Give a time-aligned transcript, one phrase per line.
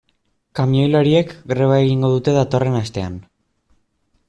[0.59, 3.23] Kamioilariek greba egingo dute datorren astean.